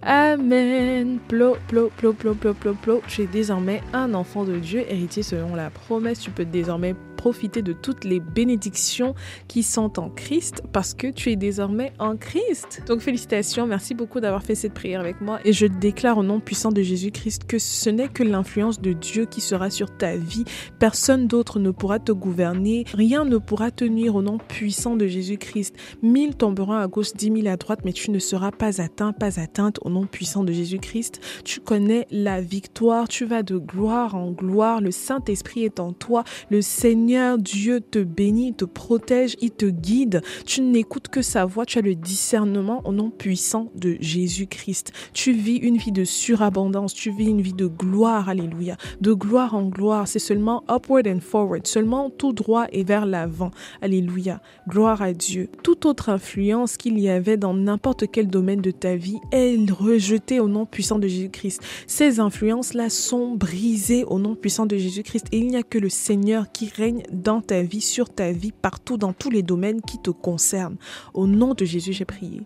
Amen. 0.00 1.18
Plo, 1.26 1.56
plo, 1.66 1.90
plo, 1.96 2.12
plo, 2.12 2.34
plo, 2.34 2.54
plo, 2.54 2.74
plo. 2.74 3.02
Tu 3.08 3.22
es 3.22 3.26
désormais 3.26 3.82
un 3.92 4.14
enfant 4.14 4.44
de 4.44 4.58
Dieu, 4.58 4.84
héritier 4.88 5.24
selon 5.24 5.56
la 5.56 5.70
promesse. 5.70 6.20
Tu 6.20 6.30
peux 6.30 6.44
désormais 6.44 6.94
profiter 7.24 7.62
de 7.62 7.72
toutes 7.72 8.04
les 8.04 8.20
bénédictions 8.20 9.14
qui 9.48 9.62
sont 9.62 9.98
en 9.98 10.10
Christ 10.10 10.62
parce 10.74 10.92
que 10.92 11.06
tu 11.06 11.30
es 11.30 11.36
désormais 11.36 11.94
en 11.98 12.18
Christ. 12.18 12.82
Donc 12.86 13.00
félicitations, 13.00 13.66
merci 13.66 13.94
beaucoup 13.94 14.20
d'avoir 14.20 14.42
fait 14.42 14.54
cette 14.54 14.74
prière 14.74 15.00
avec 15.00 15.22
moi 15.22 15.40
et 15.46 15.54
je 15.54 15.64
déclare 15.64 16.18
au 16.18 16.22
nom 16.22 16.38
puissant 16.38 16.70
de 16.70 16.82
Jésus-Christ 16.82 17.44
que 17.44 17.58
ce 17.58 17.88
n'est 17.88 18.08
que 18.08 18.22
l'influence 18.22 18.78
de 18.78 18.92
Dieu 18.92 19.24
qui 19.24 19.40
sera 19.40 19.70
sur 19.70 19.96
ta 19.96 20.16
vie. 20.16 20.44
Personne 20.78 21.26
d'autre 21.26 21.58
ne 21.60 21.70
pourra 21.70 21.98
te 21.98 22.12
gouverner, 22.12 22.84
rien 22.92 23.24
ne 23.24 23.38
pourra 23.38 23.70
te 23.70 23.86
nuire 23.86 24.16
au 24.16 24.20
nom 24.20 24.36
puissant 24.36 24.94
de 24.94 25.06
Jésus-Christ. 25.06 25.74
Mille 26.02 26.36
tomberont 26.36 26.74
à 26.74 26.86
gauche, 26.88 27.14
dix 27.14 27.30
mille 27.30 27.48
à 27.48 27.56
droite, 27.56 27.86
mais 27.86 27.94
tu 27.94 28.10
ne 28.10 28.18
seras 28.18 28.50
pas 28.50 28.82
atteint, 28.82 29.14
pas 29.14 29.40
atteinte 29.40 29.78
au 29.80 29.88
nom 29.88 30.04
puissant 30.04 30.44
de 30.44 30.52
Jésus-Christ. 30.52 31.22
Tu 31.42 31.60
connais 31.60 32.06
la 32.10 32.42
victoire, 32.42 33.08
tu 33.08 33.24
vas 33.24 33.42
de 33.42 33.56
gloire 33.56 34.14
en 34.14 34.30
gloire, 34.30 34.82
le 34.82 34.90
Saint-Esprit 34.90 35.64
est 35.64 35.80
en 35.80 35.94
toi, 35.94 36.22
le 36.50 36.60
Seigneur 36.60 37.13
Dieu 37.38 37.80
te 37.80 37.98
bénit, 38.00 38.54
te 38.54 38.64
protège, 38.64 39.36
il 39.40 39.50
te 39.50 39.66
guide. 39.66 40.20
Tu 40.46 40.60
n'écoutes 40.62 41.08
que 41.08 41.22
sa 41.22 41.44
voix, 41.44 41.64
tu 41.64 41.78
as 41.78 41.82
le 41.82 41.94
discernement 41.94 42.82
au 42.84 42.92
nom 42.92 43.10
puissant 43.10 43.70
de 43.76 43.96
Jésus-Christ. 44.00 44.92
Tu 45.12 45.32
vis 45.32 45.56
une 45.56 45.76
vie 45.76 45.92
de 45.92 46.04
surabondance, 46.04 46.92
tu 46.92 47.10
vis 47.10 47.28
une 47.28 47.40
vie 47.40 47.52
de 47.52 47.66
gloire, 47.66 48.28
alléluia. 48.28 48.76
De 49.00 49.12
gloire 49.12 49.54
en 49.54 49.68
gloire, 49.68 50.08
c'est 50.08 50.18
seulement 50.18 50.64
upward 50.68 51.06
and 51.06 51.20
forward, 51.20 51.66
seulement 51.66 52.10
tout 52.10 52.32
droit 52.32 52.66
et 52.72 52.82
vers 52.82 53.06
l'avant. 53.06 53.52
Alléluia. 53.80 54.40
Gloire 54.68 55.00
à 55.00 55.12
Dieu. 55.12 55.48
Toute 55.62 55.86
autre 55.86 56.08
influence 56.08 56.76
qu'il 56.76 56.98
y 56.98 57.08
avait 57.08 57.36
dans 57.36 57.54
n'importe 57.54 58.10
quel 58.10 58.26
domaine 58.26 58.60
de 58.60 58.72
ta 58.72 58.96
vie 58.96 59.20
est 59.30 59.70
rejetée 59.70 60.40
au 60.40 60.48
nom 60.48 60.66
puissant 60.66 60.98
de 60.98 61.06
Jésus-Christ. 61.06 61.62
Ces 61.86 62.18
influences-là 62.18 62.90
sont 62.90 63.36
brisées 63.36 64.04
au 64.04 64.18
nom 64.18 64.34
puissant 64.34 64.66
de 64.66 64.76
Jésus-Christ 64.76 65.26
et 65.30 65.38
il 65.38 65.46
n'y 65.46 65.56
a 65.56 65.62
que 65.62 65.78
le 65.78 65.88
Seigneur 65.88 66.50
qui 66.50 66.68
règne 66.68 67.03
dans 67.12 67.40
ta 67.40 67.62
vie, 67.62 67.80
sur 67.80 68.10
ta 68.10 68.32
vie, 68.32 68.52
partout, 68.52 68.96
dans 68.96 69.12
tous 69.12 69.30
les 69.30 69.42
domaines 69.42 69.80
qui 69.80 69.98
te 69.98 70.10
concernent. 70.10 70.76
Au 71.12 71.26
nom 71.26 71.54
de 71.54 71.64
Jésus, 71.64 71.92
j'ai 71.92 72.04
prié. 72.04 72.42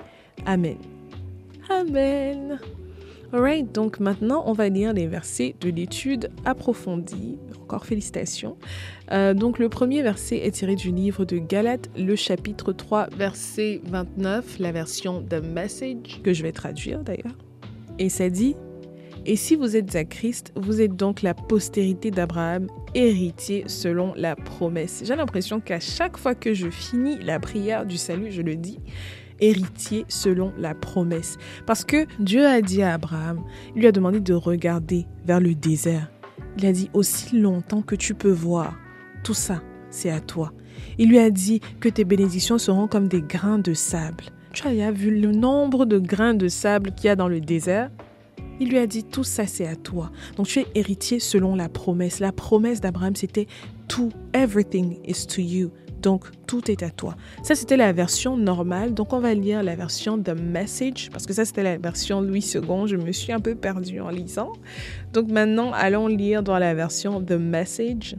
Amen. 0.46 0.76
Amen. 1.68 2.58
Alright, 3.30 3.74
donc 3.74 4.00
maintenant 4.00 4.42
on 4.46 4.54
va 4.54 4.70
lire 4.70 4.94
les 4.94 5.06
versets 5.06 5.54
de 5.60 5.68
l'étude 5.68 6.30
approfondie. 6.46 7.36
Encore 7.62 7.84
félicitations. 7.84 8.56
Euh, 9.12 9.34
donc 9.34 9.58
le 9.58 9.68
premier 9.68 10.00
verset 10.00 10.38
est 10.38 10.52
tiré 10.52 10.76
du 10.76 10.90
livre 10.90 11.26
de 11.26 11.36
Galates, 11.36 11.90
le 11.98 12.16
chapitre 12.16 12.72
3, 12.72 13.08
verset 13.14 13.82
29, 13.84 14.58
la 14.60 14.72
version 14.72 15.22
The 15.22 15.44
Message, 15.44 16.22
que 16.24 16.32
je 16.32 16.42
vais 16.42 16.52
traduire 16.52 17.00
d'ailleurs. 17.00 17.36
Et 17.98 18.08
ça 18.08 18.30
dit 18.30 18.56
Et 19.30 19.36
si 19.36 19.56
vous 19.56 19.76
êtes 19.76 19.94
à 19.94 20.06
Christ, 20.06 20.54
vous 20.56 20.80
êtes 20.80 20.96
donc 20.96 21.20
la 21.20 21.34
postérité 21.34 22.10
d'Abraham, 22.10 22.66
héritier 22.94 23.62
selon 23.66 24.14
la 24.16 24.34
promesse. 24.34 25.02
J'ai 25.04 25.16
l'impression 25.16 25.60
qu'à 25.60 25.80
chaque 25.80 26.16
fois 26.16 26.34
que 26.34 26.54
je 26.54 26.70
finis 26.70 27.18
la 27.18 27.38
prière 27.38 27.84
du 27.84 27.98
salut, 27.98 28.32
je 28.32 28.40
le 28.40 28.56
dis 28.56 28.78
héritier 29.38 30.06
selon 30.08 30.54
la 30.56 30.74
promesse. 30.74 31.36
Parce 31.66 31.84
que 31.84 32.06
Dieu 32.18 32.46
a 32.46 32.62
dit 32.62 32.80
à 32.80 32.94
Abraham, 32.94 33.44
il 33.74 33.82
lui 33.82 33.86
a 33.86 33.92
demandé 33.92 34.20
de 34.20 34.32
regarder 34.32 35.04
vers 35.26 35.40
le 35.40 35.54
désert. 35.54 36.10
Il 36.56 36.64
a 36.64 36.72
dit 36.72 36.88
aussi 36.94 37.38
longtemps 37.38 37.82
que 37.82 37.96
tu 37.96 38.14
peux 38.14 38.32
voir, 38.32 38.78
tout 39.24 39.34
ça, 39.34 39.60
c'est 39.90 40.10
à 40.10 40.20
toi. 40.20 40.54
Il 40.96 41.10
lui 41.10 41.18
a 41.18 41.28
dit 41.28 41.60
que 41.80 41.90
tes 41.90 42.04
bénédictions 42.04 42.56
seront 42.56 42.88
comme 42.88 43.08
des 43.08 43.20
grains 43.20 43.58
de 43.58 43.74
sable. 43.74 44.24
Tu 44.54 44.66
as 44.66 44.90
vu 44.90 45.20
le 45.20 45.32
nombre 45.32 45.84
de 45.84 45.98
grains 45.98 46.32
de 46.32 46.48
sable 46.48 46.92
qu'il 46.92 47.08
y 47.08 47.10
a 47.10 47.16
dans 47.16 47.28
le 47.28 47.42
désert? 47.42 47.90
Il 48.60 48.70
lui 48.70 48.78
a 48.78 48.86
dit, 48.86 49.04
tout 49.04 49.24
ça 49.24 49.46
c'est 49.46 49.66
à 49.66 49.76
toi. 49.76 50.10
Donc 50.36 50.46
tu 50.46 50.60
es 50.60 50.66
héritier 50.74 51.20
selon 51.20 51.54
la 51.54 51.68
promesse. 51.68 52.20
La 52.20 52.32
promesse 52.32 52.80
d'Abraham, 52.80 53.16
c'était 53.16 53.46
tout, 53.88 54.10
everything 54.34 54.98
is 55.06 55.26
to 55.26 55.40
you. 55.40 55.70
Donc, 56.02 56.26
tout 56.46 56.70
est 56.70 56.82
à 56.82 56.90
toi. 56.90 57.16
Ça, 57.42 57.54
c'était 57.54 57.76
la 57.76 57.92
version 57.92 58.36
normale. 58.36 58.94
Donc, 58.94 59.12
on 59.12 59.18
va 59.18 59.34
lire 59.34 59.62
la 59.62 59.74
version 59.74 60.16
The 60.16 60.30
Message, 60.30 61.10
parce 61.10 61.26
que 61.26 61.32
ça, 61.32 61.44
c'était 61.44 61.64
la 61.64 61.76
version 61.76 62.20
Louis 62.20 62.44
II. 62.54 62.86
Je 62.86 62.96
me 62.96 63.10
suis 63.10 63.32
un 63.32 63.40
peu 63.40 63.54
perdue 63.54 64.00
en 64.00 64.10
lisant. 64.10 64.52
Donc, 65.12 65.28
maintenant, 65.28 65.72
allons 65.72 66.06
lire 66.06 66.42
dans 66.42 66.58
la 66.58 66.74
version 66.74 67.20
The 67.20 67.32
Message. 67.32 68.16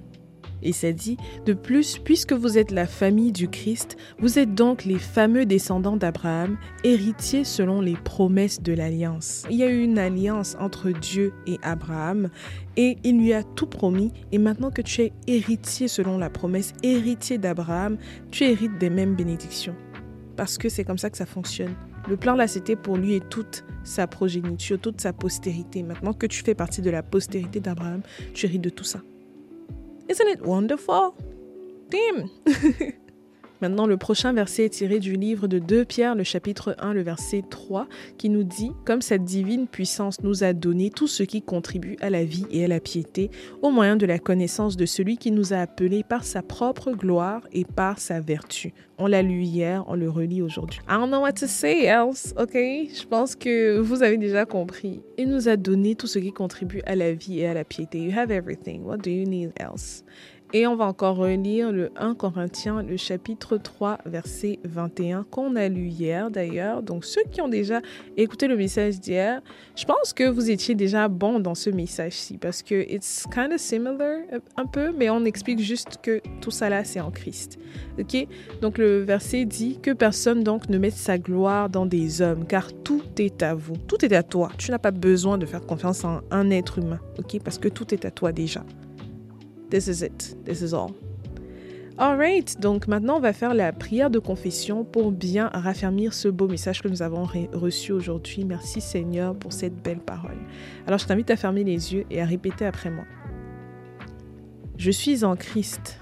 Et 0.64 0.74
ça 0.74 0.92
dit, 0.92 1.18
de 1.46 1.54
plus, 1.54 1.98
puisque 1.98 2.34
vous 2.34 2.58
êtes 2.58 2.72
la 2.72 2.86
famille 2.86 3.32
du 3.32 3.48
Christ, 3.48 3.98
vous 4.20 4.40
êtes 4.40 4.54
donc 4.54 4.86
les 4.86 5.00
fameux 5.00 5.46
descendants 5.46 5.98
d'Abraham, 5.98 6.58
héritiers 6.84 7.44
selon 7.44 7.82
les 7.82 7.96
promesses 7.96 8.62
de 8.62 8.74
l'alliance. 8.74 9.44
Il 9.50 9.58
y 9.58 9.64
a 9.64 9.70
eu 9.70 9.84
une 9.84 10.00
alliance 10.00 10.56
entre 10.60 10.90
Dieu 10.92 11.34
et 11.48 11.58
Abraham, 11.64 12.30
et 12.78 12.98
il 13.04 13.20
lui 13.20 13.34
a 13.34 13.44
tout 13.44 13.68
promis, 13.68 14.12
et 14.32 14.38
maintenant 14.38 14.72
que 14.72 14.82
tu 14.82 15.02
es 15.02 15.14
héritier 15.28 15.88
selon 15.88 16.18
la 16.18 16.30
promesse, 16.30 16.74
héritier 16.84 17.38
d'Abraham, 17.38 17.98
tu 18.32 18.44
hérites 18.44 18.78
des 18.78 18.90
mêmes 18.90 19.16
bénédictions. 19.16 19.76
Parce 20.36 20.58
que 20.58 20.70
c'est 20.70 20.84
comme 20.84 20.98
ça 20.98 21.10
que 21.10 21.18
ça 21.18 21.26
fonctionne. 21.26 21.76
Le 22.08 22.16
plan 22.16 22.36
là, 22.36 22.48
c'était 22.48 22.78
pour 22.78 22.96
lui 22.96 23.16
et 23.16 23.20
toute 23.20 23.66
sa 23.84 24.08
progéniture, 24.08 24.80
toute 24.80 25.02
sa 25.02 25.12
postérité. 25.12 25.84
Maintenant 25.84 26.14
que 26.14 26.26
tu 26.26 26.44
fais 26.44 26.56
partie 26.56 26.82
de 26.82 26.90
la 26.90 27.04
postérité 27.04 27.60
d'Abraham, 27.60 28.02
tu 28.34 28.46
hérites 28.46 28.62
de 28.62 28.70
tout 28.70 28.86
ça. 28.86 29.02
Isn't 30.10 30.28
it 30.28 30.42
wonderful? 30.42 31.16
Damn! 31.90 32.32
Maintenant, 33.62 33.88
le 33.88 33.98
prochain 33.98 34.32
verset 34.32 34.66
est 34.66 34.70
tiré 34.70 35.00
du 35.00 35.16
livre 35.16 35.48
de 35.48 35.60
2 35.60 35.84
Pierre, 35.84 36.16
le 36.16 36.24
chapitre 36.24 36.78
1, 36.80 36.94
le 36.94 37.02
verset 37.02 37.44
3, 37.50 37.88
qui 38.18 38.30
nous 38.30 38.44
dit 38.44 38.72
Comme 38.86 39.02
cette 39.02 39.26
divine 39.26 39.68
puissance 39.68 40.22
nous 40.24 40.46
a 40.46 40.54
donné 40.54 40.90
tout 40.90 41.08
ce 41.08 41.24
qui 41.24 41.42
contribue 41.42 41.98
à 42.00 42.10
la 42.10 42.24
vie 42.24 42.46
et 42.52 42.64
à 42.64 42.70
la 42.70 42.80
piété, 42.80 43.30
au 43.62 43.70
moyen 43.70 43.98
de 43.98 44.06
la 44.06 44.18
connaissance 44.18 44.78
de 44.78 44.86
celui 44.86 45.18
qui 45.18 45.32
nous 45.32 45.52
a 45.52 45.58
appelés 45.58 46.04
par 46.04 46.24
sa 46.24 46.42
propre 46.42 46.92
gloire 46.92 47.42
et 47.52 47.66
par 47.66 48.00
sa 48.00 48.22
vertu. 48.22 48.74
On 48.98 49.08
l'a 49.08 49.22
lu 49.22 49.44
hier, 49.44 49.84
on 49.88 49.96
le 49.96 50.10
relit 50.10 50.42
aujourd'hui. 50.42 50.80
I 50.90 50.94
don't 50.94 51.08
know 51.08 51.22
what 51.22 51.34
to 51.34 51.48
say 51.48 51.84
else, 51.84 52.34
ok? 52.38 52.54
Je 52.54 53.06
pense 53.08 53.36
que 53.36 53.78
vous 53.80 54.04
avez 54.04 54.18
déjà 54.18 54.46
compris. 54.46 55.02
Il 55.18 55.30
nous 55.30 55.50
a 55.50 55.58
donné 55.58 55.96
tout 55.96 56.08
ce 56.08 56.20
qui 56.20 56.32
contribue 56.32 56.82
à 56.86 56.96
la 56.96 57.14
vie 57.14 57.40
et 57.40 57.48
à 57.48 57.54
la 57.54 57.66
piété. 57.66 58.00
You 58.00 58.12
have 58.18 58.32
everything. 58.32 58.84
What 58.84 58.98
do 58.98 59.10
you 59.10 59.26
need 59.26 59.52
else? 59.60 60.04
Et 60.52 60.66
on 60.66 60.76
va 60.76 60.86
encore 60.86 61.16
relire 61.16 61.72
le 61.72 61.92
1 61.96 62.16
Corinthiens, 62.16 62.82
le 62.82 62.98
chapitre 62.98 63.58
3, 63.58 64.00
verset 64.06 64.58
21, 64.64 65.24
qu'on 65.30 65.56
a 65.56 65.70
lu 65.70 65.90
hier 65.90 66.32
d'ailleurs. 66.32 66.82
Donc 66.82 67.06
ceux 67.06 67.22
qui 67.32 67.40
ont 67.40 67.48
déjà 67.48 67.82
écouté 68.18 68.48
le 68.48 68.58
message 68.58 69.00
d'hier, 69.00 69.42
je 69.76 69.86
pense 69.86 70.12
que 70.12 70.24
vous 70.24 70.50
étiez 70.50 70.74
déjà 70.74 71.08
bon 71.08 71.40
dans 71.40 71.54
ce 71.54 71.70
message-ci 71.70 72.40
parce 72.40 72.64
que 72.64 72.92
it's 72.92 73.26
kind 73.32 73.54
of 73.54 73.60
similar 73.60 74.22
un 74.58 74.66
peu, 74.66 74.92
mais 74.92 75.12
on 75.12 75.24
explique 75.24 75.60
juste 75.60 76.00
que 76.02 76.20
tout 76.42 76.52
ça 76.52 76.68
là, 76.68 76.84
c'est 76.84 77.00
en 77.00 77.12
Christ. 77.12 77.60
Ok? 78.00 78.28
Donc 78.62 78.80
le 78.80 79.02
verset 79.04 79.46
dit 79.46 79.80
que 79.80 79.92
personne 79.92 80.44
donc 80.44 80.68
ne 80.68 80.80
mette 80.80 80.96
sa 80.96 81.20
gloire 81.20 81.70
dans 81.70 81.86
des 81.86 82.24
hommes, 82.24 82.48
car 82.48 82.74
tout 82.84 83.04
est 83.20 83.44
à 83.44 83.54
vous, 83.54 83.78
tout 83.88 84.04
est 84.04 84.14
à 84.14 84.24
toi. 84.24 84.50
Tu 84.58 84.72
n'as 84.72 84.80
pas 84.80 84.90
besoin 84.90 85.38
de 85.38 85.46
faire 85.46 85.64
confiance 85.64 86.04
en 86.04 86.22
un 86.32 86.50
être 86.50 86.80
humain, 86.80 87.00
ok? 87.20 87.40
Parce 87.44 87.60
que 87.60 87.70
tout 87.70 87.94
est 87.94 88.04
à 88.04 88.10
toi 88.10 88.32
déjà. 88.32 88.64
This 89.70 89.88
is 89.88 90.04
it. 90.04 90.36
This 90.46 90.62
is 90.62 90.74
all. 90.74 90.92
Alright, 92.00 92.58
donc 92.62 92.88
maintenant 92.88 93.18
on 93.18 93.20
va 93.20 93.34
faire 93.34 93.54
la 93.54 93.74
prière 93.74 94.10
de 94.10 94.20
confession 94.20 94.86
pour 94.86 95.12
bien 95.12 95.50
raffermir 95.54 96.14
ce 96.14 96.30
beau 96.30 96.48
message 96.48 96.82
que 96.82 96.88
nous 96.88 97.02
avons 97.02 97.28
reçu 97.52 97.92
aujourd'hui. 97.92 98.46
Merci 98.46 98.80
Seigneur 98.80 99.36
pour 99.36 99.52
cette 99.52 99.76
belle 99.84 100.00
parole. 100.00 100.38
Alors 100.88 100.98
je 100.98 101.06
t'invite 101.06 101.30
à 101.30 101.36
fermer 101.36 101.66
les 101.66 101.94
yeux 101.94 102.06
et 102.10 102.22
à 102.22 102.26
répéter 102.26 102.66
après 102.66 102.90
moi. 102.90 103.04
Je 104.78 104.92
suis 104.92 105.26
en 105.26 105.36
Christ, 105.36 106.00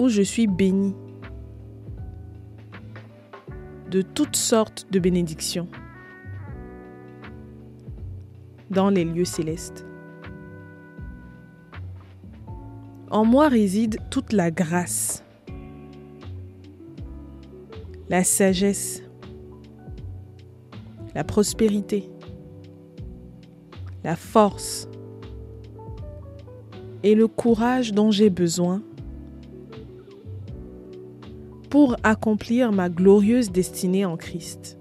où 0.00 0.08
je 0.08 0.22
suis 0.22 0.48
béni 0.48 0.96
de 3.88 4.02
toutes 4.02 4.34
sortes 4.34 4.88
de 4.90 4.98
bénédictions 4.98 5.68
dans 8.70 8.90
les 8.90 9.04
lieux 9.04 9.24
célestes. 9.24 9.86
En 13.12 13.26
moi 13.26 13.48
réside 13.48 13.98
toute 14.08 14.32
la 14.32 14.50
grâce, 14.50 15.22
la 18.08 18.24
sagesse, 18.24 19.02
la 21.14 21.22
prospérité, 21.22 22.08
la 24.02 24.16
force 24.16 24.88
et 27.02 27.14
le 27.14 27.28
courage 27.28 27.92
dont 27.92 28.10
j'ai 28.10 28.30
besoin 28.30 28.82
pour 31.68 31.96
accomplir 32.04 32.72
ma 32.72 32.88
glorieuse 32.88 33.52
destinée 33.52 34.06
en 34.06 34.16
Christ. 34.16 34.78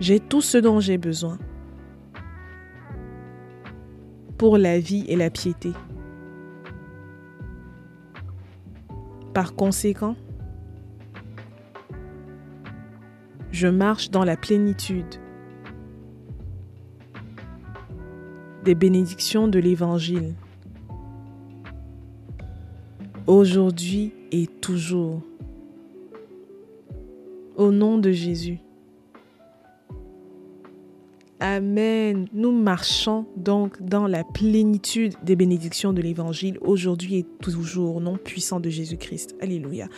J'ai 0.00 0.18
tout 0.18 0.40
ce 0.40 0.58
dont 0.58 0.80
j'ai 0.80 0.98
besoin 0.98 1.38
pour 4.44 4.58
la 4.58 4.78
vie 4.78 5.06
et 5.08 5.16
la 5.16 5.30
piété. 5.30 5.72
Par 9.32 9.54
conséquent, 9.54 10.16
je 13.52 13.68
marche 13.68 14.10
dans 14.10 14.22
la 14.22 14.36
plénitude 14.36 15.14
des 18.64 18.74
bénédictions 18.74 19.48
de 19.48 19.58
l'Évangile, 19.58 20.34
aujourd'hui 23.26 24.12
et 24.30 24.46
toujours. 24.46 25.22
Au 27.56 27.72
nom 27.72 27.96
de 27.96 28.10
Jésus. 28.10 28.63
Amen. 31.46 32.26
Nous 32.32 32.52
marchons 32.52 33.26
donc 33.36 33.82
dans 33.82 34.06
la 34.06 34.24
plénitude 34.24 35.12
des 35.22 35.36
bénédictions 35.36 35.92
de 35.92 36.00
l'Évangile 36.00 36.56
aujourd'hui 36.62 37.16
et 37.16 37.26
toujours, 37.42 38.00
nom 38.00 38.16
puissant 38.16 38.60
de 38.60 38.70
Jésus-Christ. 38.70 39.36
Alléluia. 39.42 39.88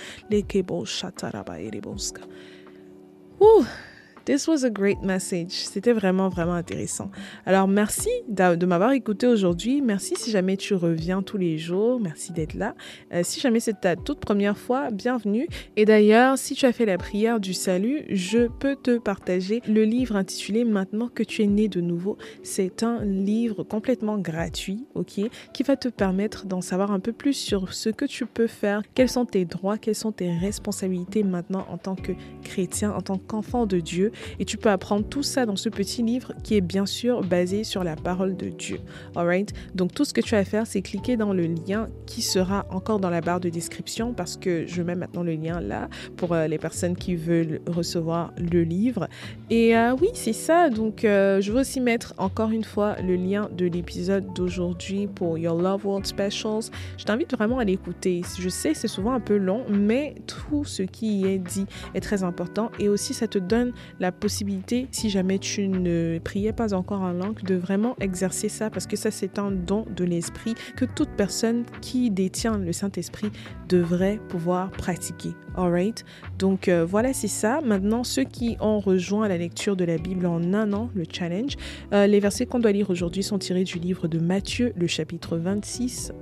This 4.26 4.48
was 4.48 4.64
a 4.64 4.70
great 4.70 5.02
message. 5.02 5.52
C'était 5.52 5.92
vraiment, 5.92 6.28
vraiment 6.28 6.54
intéressant. 6.54 7.12
Alors, 7.44 7.68
merci 7.68 8.10
de 8.26 8.66
m'avoir 8.66 8.90
écouté 8.90 9.28
aujourd'hui. 9.28 9.80
Merci 9.80 10.14
si 10.16 10.32
jamais 10.32 10.56
tu 10.56 10.74
reviens 10.74 11.22
tous 11.22 11.36
les 11.36 11.58
jours. 11.58 12.00
Merci 12.00 12.32
d'être 12.32 12.54
là. 12.54 12.74
Euh, 13.12 13.20
si 13.22 13.38
jamais 13.38 13.60
c'est 13.60 13.82
ta 13.82 13.94
toute 13.94 14.18
première 14.18 14.58
fois, 14.58 14.90
bienvenue. 14.90 15.46
Et 15.76 15.84
d'ailleurs, 15.84 16.38
si 16.38 16.56
tu 16.56 16.66
as 16.66 16.72
fait 16.72 16.86
la 16.86 16.98
prière 16.98 17.38
du 17.38 17.54
salut, 17.54 18.02
je 18.08 18.48
peux 18.48 18.74
te 18.74 18.98
partager 18.98 19.62
le 19.68 19.84
livre 19.84 20.16
intitulé 20.16 20.64
Maintenant 20.64 21.06
que 21.06 21.22
tu 21.22 21.44
es 21.44 21.46
né 21.46 21.68
de 21.68 21.80
nouveau. 21.80 22.18
C'est 22.42 22.82
un 22.82 23.04
livre 23.04 23.62
complètement 23.62 24.18
gratuit, 24.18 24.86
ok, 24.96 25.20
qui 25.52 25.62
va 25.62 25.76
te 25.76 25.88
permettre 25.88 26.46
d'en 26.46 26.62
savoir 26.62 26.90
un 26.90 26.98
peu 26.98 27.12
plus 27.12 27.34
sur 27.34 27.72
ce 27.72 27.90
que 27.90 28.04
tu 28.04 28.26
peux 28.26 28.48
faire, 28.48 28.82
quels 28.94 29.08
sont 29.08 29.24
tes 29.24 29.44
droits, 29.44 29.78
quelles 29.78 29.94
sont 29.94 30.10
tes 30.10 30.36
responsabilités 30.36 31.22
maintenant 31.22 31.64
en 31.70 31.78
tant 31.78 31.94
que 31.94 32.10
chrétien, 32.42 32.90
en 32.90 33.02
tant 33.02 33.18
qu'enfant 33.18 33.66
de 33.66 33.78
Dieu? 33.78 34.10
Et 34.38 34.44
tu 34.44 34.56
peux 34.56 34.70
apprendre 34.70 35.06
tout 35.06 35.22
ça 35.22 35.46
dans 35.46 35.56
ce 35.56 35.68
petit 35.68 36.02
livre 36.02 36.32
qui 36.42 36.56
est 36.56 36.60
bien 36.60 36.86
sûr 36.86 37.22
basé 37.22 37.64
sur 37.64 37.84
la 37.84 37.96
parole 37.96 38.36
de 38.36 38.48
Dieu. 38.48 38.78
Alright? 39.14 39.52
Donc 39.74 39.92
tout 39.94 40.04
ce 40.04 40.12
que 40.12 40.20
tu 40.20 40.34
as 40.34 40.38
à 40.38 40.44
faire, 40.44 40.66
c'est 40.66 40.82
cliquer 40.82 41.16
dans 41.16 41.32
le 41.32 41.46
lien 41.46 41.88
qui 42.06 42.22
sera 42.22 42.66
encore 42.70 43.00
dans 43.00 43.10
la 43.10 43.20
barre 43.20 43.40
de 43.40 43.48
description 43.48 44.12
parce 44.12 44.36
que 44.36 44.66
je 44.66 44.82
mets 44.82 44.94
maintenant 44.94 45.22
le 45.22 45.34
lien 45.34 45.60
là 45.60 45.88
pour 46.16 46.32
euh, 46.32 46.46
les 46.46 46.58
personnes 46.58 46.96
qui 46.96 47.16
veulent 47.16 47.60
recevoir 47.66 48.32
le 48.38 48.62
livre. 48.62 49.08
Et 49.50 49.76
euh, 49.76 49.94
oui, 50.00 50.08
c'est 50.14 50.32
ça. 50.32 50.70
Donc 50.70 51.04
euh, 51.04 51.40
je 51.40 51.52
veux 51.52 51.60
aussi 51.60 51.80
mettre 51.80 52.14
encore 52.18 52.50
une 52.50 52.64
fois 52.64 52.96
le 53.02 53.16
lien 53.16 53.48
de 53.56 53.66
l'épisode 53.66 54.32
d'aujourd'hui 54.34 55.06
pour 55.06 55.38
Your 55.38 55.60
Love 55.60 55.86
World 55.86 56.06
Specials. 56.06 56.70
Je 56.98 57.04
t'invite 57.04 57.32
vraiment 57.32 57.58
à 57.58 57.64
l'écouter. 57.64 58.22
Je 58.38 58.48
sais, 58.48 58.74
c'est 58.74 58.88
souvent 58.88 59.12
un 59.12 59.20
peu 59.20 59.36
long, 59.36 59.64
mais 59.68 60.14
tout 60.26 60.64
ce 60.64 60.82
qui 60.82 61.20
y 61.20 61.26
est 61.26 61.38
dit 61.38 61.66
est 61.94 62.00
très 62.00 62.22
important 62.22 62.70
et 62.78 62.88
aussi 62.88 63.14
ça 63.14 63.26
te 63.26 63.38
donne 63.38 63.72
la 64.06 64.12
possibilité, 64.12 64.86
si 64.92 65.10
jamais 65.10 65.40
tu 65.40 65.66
ne 65.66 66.20
priais 66.22 66.52
pas 66.52 66.74
encore 66.74 67.00
en 67.00 67.10
langue, 67.10 67.42
de 67.42 67.56
vraiment 67.56 67.96
exercer 67.98 68.48
ça 68.48 68.70
parce 68.70 68.86
que 68.86 68.94
ça 68.94 69.10
c'est 69.10 69.36
un 69.40 69.50
don 69.50 69.84
de 69.96 70.04
l'esprit 70.04 70.54
que 70.76 70.84
toute 70.84 71.08
personne 71.08 71.64
qui 71.80 72.12
détient 72.12 72.56
le 72.56 72.72
Saint-Esprit 72.72 73.32
devrait 73.68 74.20
pouvoir 74.28 74.70
pratiquer. 74.70 75.30
Alright? 75.56 76.04
Donc 76.38 76.68
euh, 76.68 76.84
voilà, 76.84 77.12
c'est 77.12 77.26
ça. 77.26 77.60
Maintenant, 77.64 78.04
ceux 78.04 78.22
qui 78.22 78.56
ont 78.60 78.78
rejoint 78.78 79.26
la 79.26 79.38
lecture 79.38 79.74
de 79.74 79.84
la 79.84 79.98
Bible 79.98 80.26
en 80.26 80.54
un 80.54 80.72
an, 80.72 80.88
le 80.94 81.02
challenge, 81.10 81.56
euh, 81.92 82.06
les 82.06 82.20
versets 82.20 82.46
qu'on 82.46 82.60
doit 82.60 82.70
lire 82.70 82.90
aujourd'hui 82.90 83.24
sont 83.24 83.38
tirés 83.38 83.64
du 83.64 83.80
livre 83.80 84.06
de 84.06 84.20
Matthieu, 84.20 84.72
le 84.76 84.86
chapitre 84.86 85.36
26, 85.36 86.12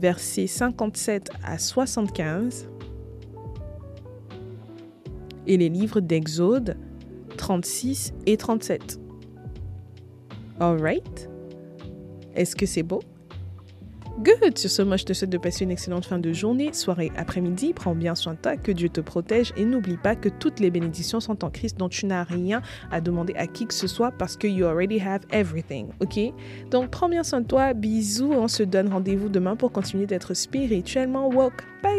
versets 0.00 0.48
57 0.48 1.30
à 1.44 1.58
75 1.58 2.68
et 5.46 5.56
les 5.56 5.68
livres 5.68 6.00
d'Exode 6.00 6.76
36 7.36 8.14
et 8.26 8.36
37. 8.36 9.00
Alright? 10.60 11.28
Est-ce 12.34 12.56
que 12.56 12.66
c'est 12.66 12.82
beau? 12.82 13.00
Good! 14.20 14.56
Sur 14.56 14.70
ce, 14.70 14.82
moi, 14.82 14.96
je 14.96 15.04
te 15.04 15.12
souhaite 15.12 15.30
de 15.30 15.38
passer 15.38 15.64
une 15.64 15.72
excellente 15.72 16.04
fin 16.04 16.20
de 16.20 16.32
journée, 16.32 16.72
soirée, 16.72 17.10
après-midi. 17.16 17.72
Prends 17.74 17.96
bien 17.96 18.14
soin 18.14 18.34
de 18.34 18.38
toi, 18.38 18.56
que 18.56 18.70
Dieu 18.70 18.88
te 18.88 19.00
protège 19.00 19.52
et 19.56 19.64
n'oublie 19.64 19.96
pas 19.96 20.14
que 20.14 20.28
toutes 20.28 20.60
les 20.60 20.70
bénédictions 20.70 21.18
sont 21.18 21.44
en 21.44 21.50
Christ 21.50 21.78
dont 21.78 21.88
tu 21.88 22.06
n'as 22.06 22.22
rien 22.22 22.62
à 22.92 23.00
demander 23.00 23.34
à 23.34 23.48
qui 23.48 23.66
que 23.66 23.74
ce 23.74 23.88
soit 23.88 24.12
parce 24.12 24.36
que 24.36 24.46
you 24.46 24.66
already 24.66 25.00
have 25.00 25.22
everything. 25.30 25.88
OK? 26.00 26.32
Donc, 26.70 26.90
prends 26.90 27.08
bien 27.08 27.24
soin 27.24 27.40
de 27.40 27.46
toi. 27.46 27.74
Bisous. 27.74 28.32
On 28.32 28.46
se 28.46 28.62
donne 28.62 28.88
rendez-vous 28.88 29.28
demain 29.28 29.56
pour 29.56 29.72
continuer 29.72 30.06
d'être 30.06 30.32
spirituellement 30.34 31.28
woke. 31.28 31.64
Bye! 31.82 31.93